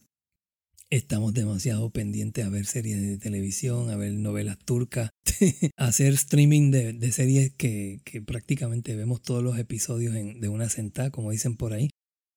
Estamos 0.90 1.34
demasiado 1.34 1.90
pendientes 1.90 2.46
a 2.46 2.48
ver 2.48 2.64
series 2.64 3.02
de 3.02 3.18
televisión, 3.18 3.90
a 3.90 3.96
ver 3.96 4.14
novelas 4.14 4.58
turcas, 4.58 5.10
a 5.76 5.86
hacer 5.86 6.14
streaming 6.14 6.70
de, 6.70 7.12
series 7.12 7.52
que, 7.52 8.00
prácticamente 8.26 8.96
vemos 8.96 9.20
todos 9.20 9.42
los 9.42 9.58
episodios 9.58 10.14
de 10.14 10.48
una 10.48 10.70
sentada, 10.70 11.10
como 11.10 11.30
dicen 11.30 11.56
por 11.56 11.74
ahí. 11.74 11.90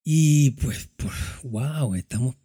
Y 0.04 0.52
pues, 0.52 0.90
wow, 1.44 1.96
estamos 1.96 2.36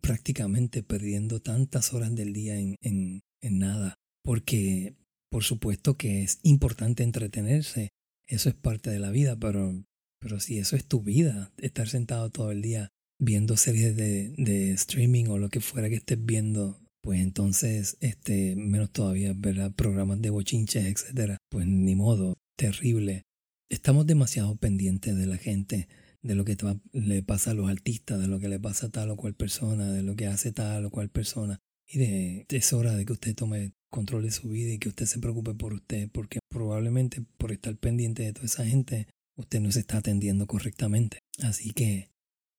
prácticamente 0.00 0.82
perdiendo 0.82 1.40
tantas 1.40 1.92
horas 1.92 2.14
del 2.14 2.32
día 2.32 2.58
en, 2.58 2.76
en, 2.80 3.20
en 3.40 3.58
nada. 3.58 3.94
Porque 4.24 4.96
por 5.34 5.42
supuesto 5.42 5.96
que 5.96 6.22
es 6.22 6.38
importante 6.44 7.02
entretenerse, 7.02 7.88
eso 8.28 8.48
es 8.48 8.54
parte 8.54 8.90
de 8.90 9.00
la 9.00 9.10
vida, 9.10 9.36
pero, 9.36 9.84
pero 10.20 10.38
si 10.38 10.58
eso 10.58 10.76
es 10.76 10.86
tu 10.86 11.02
vida, 11.02 11.52
estar 11.58 11.88
sentado 11.88 12.30
todo 12.30 12.52
el 12.52 12.62
día 12.62 12.90
viendo 13.24 13.56
series 13.56 13.96
de, 13.96 14.34
de 14.36 14.72
streaming 14.72 15.26
o 15.26 15.38
lo 15.38 15.48
que 15.48 15.60
fuera 15.60 15.88
que 15.88 15.96
estés 15.96 16.24
viendo, 16.24 16.80
pues 17.04 17.20
entonces, 17.20 17.98
este, 18.00 18.56
menos 18.56 18.90
todavía, 18.90 19.34
¿verdad? 19.36 19.72
Programas 19.74 20.22
de 20.22 20.30
bochinches, 20.30 20.86
etcétera. 20.86 21.36
Pues 21.50 21.66
ni 21.66 21.94
modo, 21.94 22.34
terrible. 22.56 23.22
Estamos 23.68 24.06
demasiado 24.06 24.56
pendientes 24.56 25.16
de 25.16 25.26
la 25.26 25.36
gente, 25.36 25.88
de 26.22 26.34
lo 26.34 26.44
que 26.44 26.56
le 26.92 27.22
pasa 27.22 27.50
a 27.50 27.54
los 27.54 27.68
artistas, 27.68 28.20
de 28.20 28.28
lo 28.28 28.40
que 28.40 28.48
le 28.48 28.58
pasa 28.58 28.86
a 28.86 28.90
tal 28.90 29.10
o 29.10 29.16
cual 29.16 29.34
persona, 29.34 29.92
de 29.92 30.02
lo 30.02 30.16
que 30.16 30.26
hace 30.26 30.52
tal 30.52 30.86
o 30.86 30.90
cual 30.90 31.10
persona. 31.10 31.58
Mire, 31.92 32.46
es 32.48 32.72
hora 32.72 32.94
de 32.94 33.04
que 33.04 33.12
usted 33.12 33.34
tome 33.34 33.72
control 33.90 34.22
de 34.22 34.30
su 34.30 34.48
vida 34.48 34.72
y 34.72 34.78
que 34.78 34.88
usted 34.88 35.04
se 35.06 35.18
preocupe 35.18 35.54
por 35.54 35.74
usted, 35.74 36.08
porque 36.10 36.40
probablemente 36.48 37.22
por 37.36 37.52
estar 37.52 37.76
pendiente 37.76 38.22
de 38.22 38.32
toda 38.32 38.46
esa 38.46 38.64
gente, 38.64 39.08
usted 39.36 39.60
no 39.60 39.70
se 39.70 39.80
está 39.80 39.98
atendiendo 39.98 40.46
correctamente. 40.46 41.18
Así 41.42 41.72
que, 41.72 42.08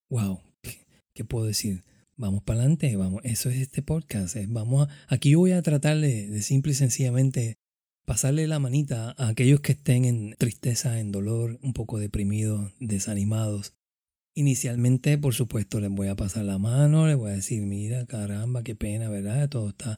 wow, 0.09 0.39
¿qué, 1.15 1.25
puedo 1.25 1.45
decir? 1.45 1.83
Vamos 2.17 2.43
para 2.43 2.59
adelante, 2.59 2.95
vamos. 2.95 3.21
Eso 3.23 3.49
es 3.49 3.57
este 3.57 3.81
podcast. 3.81 4.35
vamos 4.47 4.87
a, 4.87 5.13
aquí 5.13 5.33
voy 5.35 5.51
a 5.51 5.61
tratar 5.61 5.99
de, 5.99 6.27
de 6.27 6.41
simple 6.41 6.73
y 6.73 6.75
sencillamente 6.75 7.55
pasarle 8.05 8.47
la 8.47 8.59
manita 8.59 9.15
a 9.17 9.29
aquellos 9.29 9.61
que 9.61 9.71
estén 9.71 10.05
en 10.05 10.35
tristeza, 10.37 10.99
en 10.99 11.11
dolor, 11.11 11.59
un 11.63 11.73
poco 11.73 11.97
deprimidos, 11.97 12.71
desanimados. 12.79 13.73
Inicialmente, 14.35 15.17
por 15.17 15.33
supuesto, 15.33 15.79
les 15.79 15.89
voy 15.89 16.09
a 16.09 16.15
pasar 16.15 16.45
la 16.45 16.59
mano, 16.59 17.07
les 17.07 17.15
voy 17.15 17.31
a 17.31 17.35
decir, 17.35 17.61
mira, 17.61 18.05
caramba, 18.05 18.63
qué 18.63 18.75
pena, 18.75 19.09
¿verdad? 19.09 19.49
Todo 19.49 19.69
está... 19.69 19.97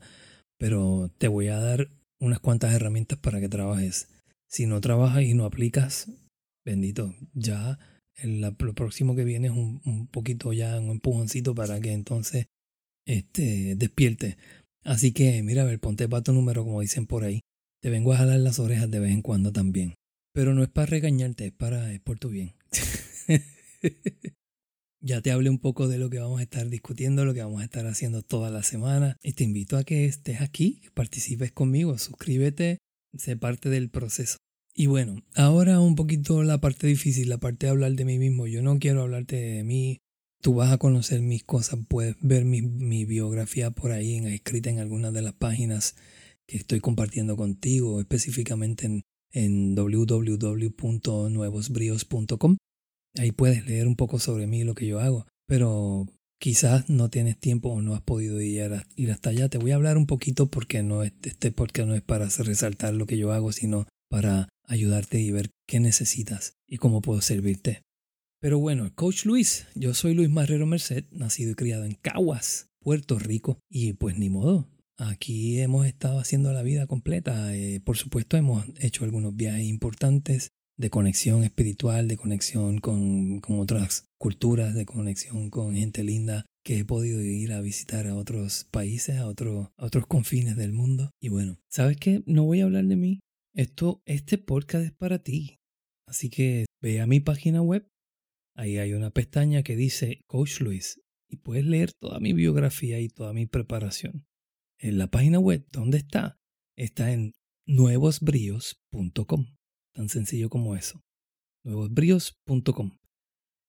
Pero 0.60 1.12
te 1.18 1.28
voy 1.28 1.50
a 1.50 1.60
dar 1.60 1.90
unas 2.20 2.40
cuantas 2.40 2.74
herramientas 2.74 3.20
para 3.20 3.40
que 3.40 3.50
trabajes. 3.50 4.08
Si 4.48 4.66
no 4.66 4.80
trabajas 4.82 5.24
y 5.24 5.34
no 5.34 5.46
aplicas, 5.46 6.10
bendito, 6.66 7.14
ya 7.34 7.78
lo 8.24 8.74
próximo 8.74 9.16
que 9.16 9.24
viene 9.24 9.48
es 9.48 9.54
un, 9.54 9.82
un, 9.86 10.08
poquito 10.08 10.54
ya, 10.54 10.80
un 10.80 10.90
empujoncito 10.90 11.54
para 11.54 11.80
que 11.80 11.94
entonces 11.94 12.48
este, 13.06 13.76
despierte. 13.76 14.38
Así 14.84 15.12
que, 15.12 15.44
mira, 15.44 15.64
a 15.64 15.66
ver, 15.66 15.80
ponte 15.80 16.08
pato 16.08 16.32
número, 16.34 16.64
como 16.64 16.82
dicen 16.82 17.08
por 17.08 17.24
ahí. 17.24 17.42
Te 17.82 17.90
vengo 17.90 18.14
a 18.14 18.18
jalar 18.18 18.40
las 18.40 18.60
orejas 18.60 18.90
de 18.90 19.00
vez 19.00 19.12
en 19.12 19.22
cuando 19.22 19.52
también. 19.52 19.96
Pero 20.34 20.54
no 20.54 20.64
es 20.64 20.70
para 20.70 20.88
regañarte, 20.88 21.48
es 21.48 21.52
para 21.52 21.94
es 21.94 22.00
por 22.00 22.20
tu 22.20 22.30
bien. 22.30 22.54
ya 25.02 25.22
te 25.22 25.32
hablé 25.32 25.50
un 25.50 25.60
poco 25.60 25.88
de 25.88 25.98
lo 25.98 26.10
que 26.10 26.20
vamos 26.20 26.40
a 26.40 26.44
estar 26.44 26.68
discutiendo, 26.70 27.26
lo 27.26 27.34
que 27.34 27.44
vamos 27.44 27.62
a 27.62 27.66
estar 27.66 27.86
haciendo 27.86 28.22
toda 28.22 28.50
la 28.50 28.64
semana. 28.64 29.18
Y 29.22 29.34
te 29.34 29.44
invito 29.44 29.78
a 29.78 29.84
que 29.84 30.06
estés 30.06 30.42
aquí, 30.42 30.80
que 30.82 30.92
participes 30.92 31.52
conmigo, 31.52 31.98
suscríbete, 31.98 32.80
sé 33.18 33.38
parte 33.38 33.70
del 33.70 33.90
proceso. 33.90 34.38
Y 34.80 34.86
bueno, 34.86 35.24
ahora 35.34 35.80
un 35.80 35.96
poquito 35.96 36.44
la 36.44 36.60
parte 36.60 36.86
difícil, 36.86 37.30
la 37.30 37.40
parte 37.40 37.66
de 37.66 37.72
hablar 37.72 37.94
de 37.94 38.06
mí 38.06 38.20
mismo. 38.20 38.46
Yo 38.46 38.62
no 38.62 38.78
quiero 38.78 39.02
hablarte 39.02 39.36
de 39.36 39.64
mí. 39.64 39.98
Tú 40.40 40.54
vas 40.54 40.72
a 40.72 40.78
conocer 40.78 41.24
mis 41.24 41.44
cosas, 41.44 41.80
puedes 41.90 42.16
ver 42.22 42.46
mi, 42.46 42.62
mi 42.62 43.04
biografía 43.04 43.72
por 43.72 43.92
ahí 43.92 44.18
escrita 44.28 44.70
en 44.70 44.78
algunas 44.78 45.14
de 45.14 45.24
las 45.24 45.34
páginas 45.34 45.96
que 46.48 46.58
estoy 46.58 46.80
compartiendo 46.80 47.36
contigo, 47.36 48.00
específicamente 48.00 48.86
en, 48.86 49.02
en 49.32 49.74
www.nuevosbrios.com. 49.74 52.58
Ahí 53.18 53.32
puedes 53.32 53.66
leer 53.66 53.88
un 53.88 53.96
poco 53.96 54.20
sobre 54.20 54.46
mí, 54.46 54.64
lo 54.64 54.76
que 54.76 54.86
yo 54.86 55.00
hago, 55.00 55.26
pero 55.48 56.06
quizás 56.40 56.88
no 56.88 57.10
tienes 57.10 57.40
tiempo 57.40 57.70
o 57.70 57.82
no 57.82 57.96
has 57.96 58.02
podido 58.02 58.40
ir, 58.42 58.62
hasta 59.12 59.32
allá. 59.32 59.50
Te 59.50 59.58
voy 59.58 59.72
a 59.72 59.76
hablar 59.76 59.98
un 59.98 60.06
poquito 60.06 60.52
porque 60.52 60.84
no 60.84 61.02
este 61.02 61.52
porque 61.52 61.84
no 61.84 61.96
es 61.96 62.04
para 62.04 62.28
resaltar 62.28 62.94
lo 62.94 63.08
que 63.08 63.18
yo 63.18 63.32
hago, 63.32 63.52
sino 63.52 63.88
para 64.08 64.50
ayudarte 64.68 65.20
y 65.20 65.32
ver 65.32 65.52
qué 65.68 65.80
necesitas 65.80 66.58
y 66.68 66.78
cómo 66.78 67.02
puedo 67.02 67.22
servirte. 67.22 67.84
Pero 68.40 68.60
bueno, 68.60 68.94
Coach 68.94 69.26
Luis, 69.26 69.66
yo 69.74 69.94
soy 69.94 70.14
Luis 70.14 70.30
Marrero 70.30 70.66
Merced, 70.66 71.06
nacido 71.12 71.52
y 71.52 71.56
criado 71.56 71.86
en 71.86 71.96
Caguas, 71.96 72.70
Puerto 72.80 73.18
Rico, 73.18 73.60
y 73.70 73.94
pues 73.94 74.18
ni 74.18 74.30
modo, 74.30 74.70
Aquí 75.00 75.60
hemos 75.62 75.86
estado 75.86 76.20
haciendo 76.20 76.52
la 76.54 76.64
vida 76.64 76.88
completa. 76.88 77.56
Eh, 77.56 77.80
por 77.80 77.98
supuesto, 77.98 78.36
hemos 78.36 78.66
hecho 78.80 79.04
algunos 79.04 79.36
viajes 79.36 79.66
importantes 79.68 80.50
de 80.76 80.90
conexión 80.90 81.44
espiritual, 81.44 82.08
de 82.08 82.18
conexión 82.18 82.80
con, 82.80 83.40
con 83.40 83.60
otras 83.60 84.06
culturas, 84.18 84.74
de 84.74 84.86
conexión 84.86 85.50
con 85.52 85.76
gente 85.76 86.04
linda 86.04 86.46
que 86.64 86.80
he 86.80 86.86
podido 86.86 87.22
ir 87.22 87.54
a 87.54 87.62
visitar 87.62 88.08
a 88.08 88.16
otros 88.16 88.66
países, 88.72 89.18
a, 89.18 89.28
otros 89.28 89.70
a 89.78 89.86
otros 89.86 90.08
confines 90.08 90.58
del 90.58 90.74
mundo. 90.74 91.12
Y 91.22 91.30
bueno, 91.30 91.60
¿sabes 91.70 91.98
qué? 91.98 92.24
No 92.26 92.46
voy 92.46 92.62
a 92.62 92.66
hablar 92.66 92.86
de 92.86 92.96
mí. 92.96 93.20
Esto, 93.58 94.04
este 94.06 94.38
podcast 94.38 94.86
es 94.86 94.94
para 94.94 95.24
ti. 95.24 95.58
Así 96.08 96.30
que 96.30 96.68
ve 96.80 97.02
a 97.02 97.08
mi 97.08 97.20
página 97.20 97.64
web. 97.64 97.90
Ahí 98.56 98.78
hay 98.78 98.94
una 98.94 99.10
pestaña 99.10 99.64
que 99.64 99.76
dice 99.76 100.22
Coach 100.28 100.62
Luis 100.62 101.02
y 101.28 101.38
puedes 101.38 101.66
leer 101.66 101.92
toda 101.92 102.20
mi 102.20 102.34
biografía 102.34 103.00
y 103.00 103.10
toda 103.10 103.34
mi 103.34 103.48
preparación 103.48 104.28
en 104.80 105.00
la 105.00 105.08
página 105.08 105.40
web, 105.40 105.66
¿dónde 105.72 105.98
está? 105.98 106.40
Está 106.78 107.12
en 107.12 107.34
nuevosbrios.com. 107.66 109.48
Tan 109.92 110.10
sencillo 110.10 110.50
como 110.50 110.76
eso. 110.76 111.02
nuevosbrios.com. 111.66 112.92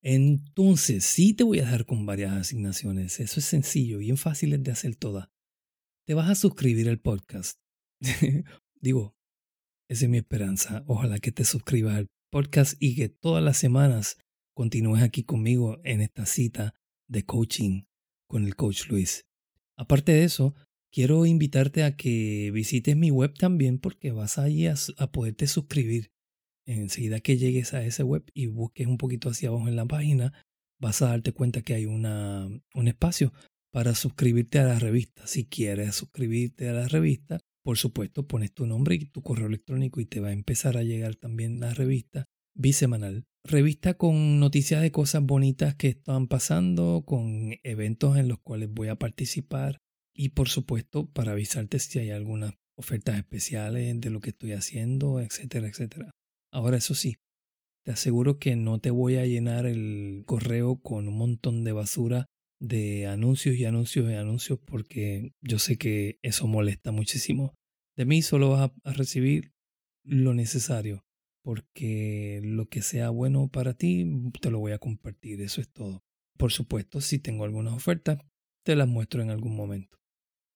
Entonces, 0.03 1.07
sí 1.07 1.33
te 1.33 1.45
voy 1.45 1.61
a 1.61 1.63
dejar 1.63 1.87
con 1.87 2.05
varias 2.05 2.33
asignaciones. 2.33 3.21
Eso 3.21 3.41
es 3.41 3.47
sencillo, 3.47 3.99
bien 3.99 4.19
fácil 4.19 4.63
de 4.63 4.71
hacer 4.71 4.97
todas. 4.97 5.31
Te 6.07 6.13
vas 6.13 6.29
a 6.29 6.35
suscribir 6.35 6.91
al 6.91 7.01
podcast. 7.01 7.59
Digo, 8.81 9.18
esa 9.89 10.05
es 10.05 10.11
mi 10.11 10.19
esperanza. 10.19 10.85
Ojalá 10.87 11.19
que 11.19 11.33
te 11.33 11.45
suscribas 11.45 11.97
al 11.97 12.09
podcast 12.31 12.75
y 12.79 12.95
que 12.95 13.09
todas 13.09 13.43
las 13.43 13.57
semanas 13.57 14.19
continúes 14.55 15.03
aquí 15.03 15.23
conmigo 15.25 15.79
en 15.85 16.01
esta 16.01 16.27
cita 16.27 16.75
de 17.09 17.25
coaching 17.25 17.85
con 18.29 18.45
el 18.45 18.55
coach 18.55 18.89
Luis. 18.89 19.27
Aparte 19.77 20.13
de 20.13 20.25
eso, 20.25 20.55
quiero 20.93 21.25
invitarte 21.25 21.85
a 21.85 21.97
que 21.97 22.51
visites 22.53 22.97
mi 22.97 23.11
web 23.11 23.35
también 23.35 23.79
porque 23.79 24.13
vas 24.13 24.39
allí 24.39 24.67
a, 24.67 24.75
a 24.99 25.11
poderte 25.11 25.47
suscribir. 25.47 26.11
Enseguida 26.67 27.21
que 27.21 27.39
llegues 27.39 27.73
a 27.73 27.83
ese 27.83 28.03
web 28.03 28.31
y 28.35 28.47
busques 28.47 28.87
un 28.87 28.99
poquito 28.99 29.31
hacia 29.31 29.49
abajo 29.49 29.69
en 29.69 29.77
la 29.77 29.87
página, 29.87 30.35
vas 30.79 31.01
a 31.01 31.09
darte 31.09 31.33
cuenta 31.33 31.63
que 31.63 31.75
hay 31.75 31.87
una, 31.87 32.47
un 32.75 32.89
espacio 32.89 33.33
para 33.73 33.95
suscribirte 33.95 34.59
a 34.59 34.65
la 34.65 34.79
revista. 34.79 35.27
Si 35.27 35.47
quieres 35.47 35.95
suscribirte 35.95 36.69
a 36.69 36.73
la 36.73 36.89
revista, 36.89 37.41
por 37.69 37.77
supuesto, 37.77 38.27
pones 38.27 38.55
tu 38.55 38.67
nombre 38.67 38.95
y 38.95 39.05
tu 39.05 39.21
correo 39.21 39.47
electrónico 39.47 40.01
y 40.01 40.07
te 40.07 40.21
va 40.21 40.29
a 40.29 40.33
empezar 40.33 40.79
a 40.79 40.85
llegar 40.85 41.17
también 41.17 41.61
la 41.61 41.75
revista 41.75 42.25
bisemanal. 42.55 43.27
Revista 43.45 43.93
con 43.93 44.41
noticias 44.41 44.81
de 44.81 44.91
cosas 44.91 45.23
bonitas 45.23 45.75
que 45.75 45.89
están 45.89 46.29
pasando, 46.29 47.03
con 47.05 47.57
eventos 47.65 48.17
en 48.17 48.27
los 48.27 48.39
cuales 48.39 48.71
voy 48.73 48.89
a 48.89 48.97
participar, 48.97 49.77
y 50.15 50.31
por 50.31 50.49
supuesto, 50.49 51.13
para 51.13 51.33
avisarte 51.33 51.79
si 51.79 51.99
hay 51.99 52.09
algunas 52.09 52.55
ofertas 52.75 53.19
especiales 53.19 54.01
de 54.01 54.09
lo 54.09 54.21
que 54.21 54.31
estoy 54.31 54.53
haciendo, 54.53 55.21
etcétera, 55.21 55.69
etcétera. 55.69 56.11
Ahora, 56.51 56.79
eso 56.79 56.95
sí, 56.95 57.17
te 57.85 57.93
aseguro 57.93 58.39
que 58.39 58.57
no 58.57 58.79
te 58.79 58.91
voy 58.91 59.17
a 59.17 59.27
llenar 59.27 59.67
el 59.67 60.23
correo 60.25 60.81
con 60.81 61.07
un 61.07 61.19
montón 61.19 61.65
de 61.65 61.73
basura 61.73 62.25
de 62.61 63.07
anuncios 63.07 63.57
y 63.57 63.67
anuncios 63.67 64.11
y 64.11 64.15
anuncios 64.15 64.59
porque 64.59 65.35
yo 65.43 65.59
sé 65.59 65.77
que 65.77 66.19
eso 66.23 66.47
molesta 66.47 66.93
muchísimo. 66.93 67.58
De 67.99 68.05
mí 68.05 68.23
solo 68.23 68.51
vas 68.51 68.71
a 68.85 68.93
recibir 68.93 69.53
lo 70.05 70.33
necesario 70.33 71.05
porque 71.43 72.41
lo 72.45 72.69
que 72.69 72.81
sea 72.81 73.11
bueno 73.11 73.49
para 73.49 73.75
ti 73.75 74.07
te 74.41 74.53
lo 74.53 74.61
voy 74.61 74.71
a 74.71 74.79
compartir, 74.79 75.41
eso 75.41 75.61
es 75.61 75.69
todo. 75.69 76.05
Por 76.37 76.53
supuesto, 76.53 77.01
si 77.01 77.19
tengo 77.19 77.43
algunas 77.43 77.75
ofertas, 77.75 78.21
te 78.65 78.77
las 78.77 78.87
muestro 78.87 79.21
en 79.21 79.31
algún 79.31 79.57
momento. 79.57 79.99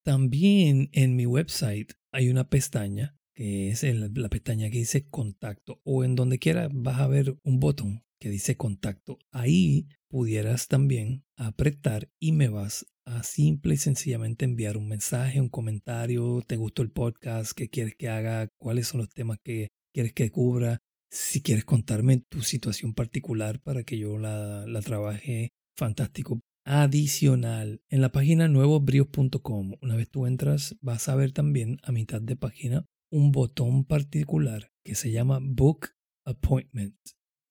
También 0.05 0.89
en 0.93 1.17
mi 1.17 1.27
website 1.27 1.95
hay 2.13 2.29
una 2.29 2.49
pestaña 2.49 3.19
que 3.35 3.71
es 3.71 3.83
la 3.83 4.29
pestaña 4.29 4.71
que 4.71 4.79
dice 4.79 5.09
contacto 5.09 5.81
o 5.83 6.05
en 6.05 6.15
donde 6.15 6.39
quiera 6.39 6.69
vas 6.73 7.01
a 7.01 7.09
ver 7.09 7.37
un 7.43 7.59
botón 7.59 8.05
que 8.21 8.31
dice 8.31 8.57
contacto. 8.57 9.19
Ahí 9.33 9.89
pudieras 10.07 10.69
también 10.69 11.25
apretar 11.35 12.09
y 12.21 12.31
me 12.31 12.49
vas 12.49 12.87
a 13.05 13.23
simple 13.23 13.75
y 13.75 13.77
sencillamente 13.79 14.45
enviar 14.45 14.77
un 14.77 14.89
mensaje, 14.89 15.41
un 15.41 15.49
comentario, 15.49 16.43
te 16.47 16.57
gustó 16.57 16.83
el 16.83 16.91
podcast, 16.91 17.53
qué 17.53 17.69
quieres 17.69 17.95
que 17.97 18.09
haga, 18.09 18.49
cuáles 18.59 18.89
son 18.89 19.01
los 19.01 19.11
temas 19.11 19.39
que 19.43 19.69
quieres 19.93 20.13
que 20.13 20.31
cubra, 20.31 20.79
si 21.11 21.43
quieres 21.43 21.65
contarme 21.65 22.23
tu 22.29 22.43
situación 22.43 22.95
particular 22.95 23.61
para 23.61 23.85
que 23.85 23.99
yo 23.99 24.19
la, 24.19 24.67
la 24.67 24.81
trabaje, 24.81 25.51
fantástico 25.77 26.41
adicional. 26.65 27.83
En 27.89 28.01
la 28.01 28.13
página 28.13 28.49
nuevosbrios.com, 28.49 29.75
una 29.83 29.97
vez 29.97 30.09
tú 30.11 30.27
entras, 30.27 30.77
vas 30.81 31.09
a 31.09 31.17
ver 31.17 31.33
también 31.33 31.79
a 31.83 31.93
mitad 31.93 32.21
de 32.21 32.37
página 32.37 32.87
un 33.11 33.31
botón 33.31 33.85
particular 33.85 34.71
que 34.85 34.95
se 34.95 35.13
llama 35.13 35.39
Book 35.43 35.91
Appointment. 36.25 36.97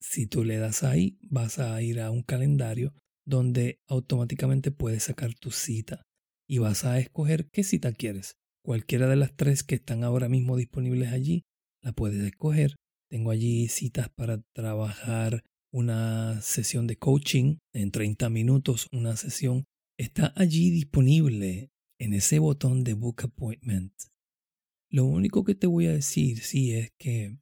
Si 0.00 0.26
tú 0.26 0.44
le 0.44 0.56
das 0.56 0.82
ahí, 0.82 1.18
vas 1.22 1.60
a 1.60 1.80
ir 1.82 2.00
a 2.00 2.10
un 2.10 2.22
calendario 2.22 2.94
donde 3.26 3.80
automáticamente 3.88 4.70
puedes 4.70 5.04
sacar 5.04 5.34
tu 5.34 5.50
cita 5.50 6.02
y 6.48 6.58
vas 6.58 6.84
a 6.84 6.98
escoger 6.98 7.48
qué 7.50 7.62
cita 7.62 7.92
quieres. 7.92 8.34
Cualquiera 8.64 9.08
de 9.08 9.16
las 9.16 9.34
tres 9.34 9.62
que 9.62 9.74
están 9.74 10.04
ahora 10.04 10.28
mismo 10.28 10.56
disponibles 10.56 11.12
allí, 11.12 11.42
la 11.82 11.92
puedes 11.92 12.22
escoger. 12.22 12.76
Tengo 13.10 13.30
allí 13.30 13.68
citas 13.68 14.08
para 14.08 14.42
trabajar 14.54 15.42
una 15.72 16.40
sesión 16.42 16.86
de 16.86 16.96
coaching 16.96 17.56
en 17.74 17.90
30 17.90 18.28
minutos, 18.28 18.88
una 18.92 19.16
sesión, 19.16 19.64
está 19.98 20.32
allí 20.36 20.70
disponible 20.70 21.70
en 21.98 22.14
ese 22.14 22.38
botón 22.38 22.84
de 22.84 22.94
Book 22.94 23.22
Appointment. 23.22 23.92
Lo 24.90 25.06
único 25.06 25.44
que 25.44 25.54
te 25.54 25.66
voy 25.66 25.86
a 25.86 25.92
decir, 25.92 26.40
sí, 26.40 26.72
es 26.72 26.92
que 26.98 27.38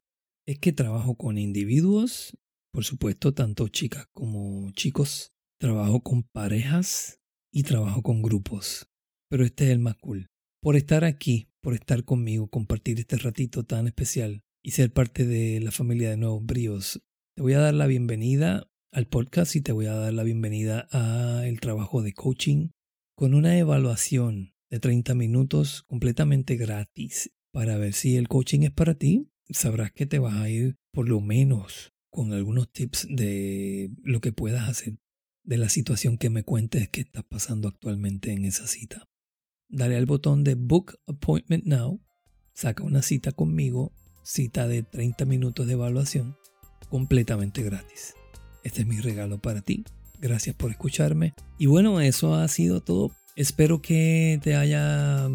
es 0.47 0.59
que 0.59 0.71
trabajo 0.71 1.15
con 1.15 1.37
individuos, 1.37 2.37
por 2.71 2.83
supuesto, 2.83 3.33
tanto 3.33 3.67
chicas 3.67 4.07
como 4.13 4.71
chicos. 4.71 5.30
Trabajo 5.61 6.01
con 6.01 6.23
parejas 6.23 7.19
y 7.53 7.61
trabajo 7.61 8.01
con 8.01 8.23
grupos. 8.23 8.89
pero 9.29 9.45
este 9.45 9.65
es 9.65 9.69
el 9.69 9.77
más 9.77 9.95
cool. 9.97 10.25
Por 10.59 10.75
estar 10.75 11.03
aquí, 11.03 11.49
por 11.61 11.75
estar 11.75 12.03
conmigo, 12.03 12.49
compartir 12.49 12.99
este 12.99 13.15
ratito 13.17 13.63
tan 13.63 13.85
especial 13.85 14.41
y 14.63 14.71
ser 14.71 14.91
parte 14.91 15.23
de 15.27 15.59
la 15.59 15.69
familia 15.69 16.09
de 16.09 16.17
Nuevos 16.17 16.43
Bríos. 16.43 17.03
Te 17.35 17.43
voy 17.43 17.53
a 17.53 17.59
dar 17.59 17.75
la 17.75 17.85
bienvenida 17.85 18.71
al 18.91 19.05
podcast 19.05 19.55
y 19.55 19.61
te 19.61 19.71
voy 19.71 19.85
a 19.85 19.93
dar 19.93 20.11
la 20.13 20.23
bienvenida 20.23 20.87
al 20.89 21.59
trabajo 21.59 22.01
de 22.01 22.13
coaching 22.13 22.69
con 23.15 23.35
una 23.35 23.55
evaluación 23.55 24.55
de 24.71 24.79
30 24.79 25.13
minutos 25.13 25.83
completamente 25.83 26.55
gratis 26.55 27.29
para 27.53 27.77
ver 27.77 27.93
si 27.93 28.15
el 28.15 28.29
coaching 28.29 28.61
es 28.61 28.71
para 28.71 28.95
ti. 28.95 29.29
Sabrás 29.51 29.91
que 29.91 30.07
te 30.07 30.17
vas 30.17 30.37
a 30.37 30.49
ir 30.49 30.77
por 30.91 31.07
lo 31.07 31.21
menos 31.21 31.93
con 32.09 32.33
algunos 32.33 32.71
tips 32.71 33.05
de 33.11 33.91
lo 34.01 34.21
que 34.21 34.33
puedas 34.33 34.67
hacer 34.67 34.97
de 35.43 35.57
la 35.57 35.69
situación 35.69 36.17
que 36.17 36.29
me 36.29 36.43
cuentes 36.43 36.89
que 36.89 37.01
estás 37.01 37.23
pasando 37.23 37.67
actualmente 37.67 38.31
en 38.31 38.45
esa 38.45 38.67
cita. 38.67 39.07
Dale 39.69 39.97
al 39.97 40.05
botón 40.05 40.43
de 40.43 40.55
Book 40.55 40.99
Appointment 41.07 41.65
Now, 41.65 42.01
saca 42.53 42.83
una 42.83 43.01
cita 43.01 43.31
conmigo, 43.31 43.93
cita 44.23 44.67
de 44.67 44.83
30 44.83 45.25
minutos 45.25 45.67
de 45.67 45.73
evaluación, 45.73 46.37
completamente 46.89 47.63
gratis. 47.63 48.13
Este 48.63 48.81
es 48.81 48.87
mi 48.87 48.99
regalo 48.99 49.39
para 49.39 49.61
ti. 49.61 49.85
Gracias 50.19 50.55
por 50.55 50.69
escucharme. 50.71 51.33
Y 51.57 51.65
bueno, 51.65 51.99
eso 52.01 52.35
ha 52.35 52.47
sido 52.47 52.81
todo. 52.81 53.11
Espero 53.35 53.81
que 53.81 54.39
te 54.43 54.55
haya 54.55 55.25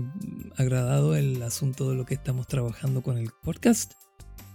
agradado 0.57 1.17
el 1.17 1.43
asunto 1.43 1.91
de 1.91 1.97
lo 1.97 2.07
que 2.07 2.15
estamos 2.15 2.47
trabajando 2.47 3.03
con 3.03 3.19
el 3.19 3.31
podcast. 3.43 3.95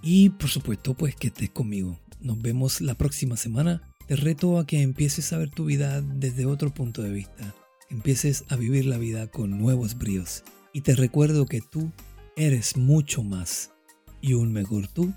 Y 0.01 0.29
por 0.29 0.49
supuesto, 0.49 0.93
pues 0.93 1.15
que 1.15 1.27
estés 1.27 1.49
conmigo. 1.49 1.99
Nos 2.21 2.39
vemos 2.39 2.81
la 2.81 2.95
próxima 2.95 3.35
semana. 3.35 3.90
Te 4.11 4.17
reto 4.17 4.59
a 4.59 4.67
que 4.67 4.81
empieces 4.81 5.31
a 5.31 5.37
ver 5.37 5.49
tu 5.51 5.63
vida 5.63 6.01
desde 6.01 6.45
otro 6.45 6.73
punto 6.73 7.01
de 7.01 7.11
vista. 7.11 7.55
Empieces 7.89 8.43
a 8.49 8.57
vivir 8.57 8.85
la 8.85 8.97
vida 8.97 9.27
con 9.27 9.57
nuevos 9.57 9.97
bríos. 9.97 10.43
Y 10.73 10.81
te 10.81 10.97
recuerdo 10.97 11.45
que 11.45 11.61
tú 11.61 11.93
eres 12.35 12.75
mucho 12.75 13.23
más. 13.23 13.71
Y 14.19 14.33
un 14.33 14.51
mejor 14.51 14.89
tú 14.89 15.13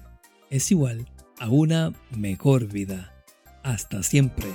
es 0.49 0.71
igual 0.71 1.11
a 1.41 1.49
una 1.49 1.93
mejor 2.17 2.69
vida. 2.69 3.13
Hasta 3.65 4.05
siempre. 4.05 4.47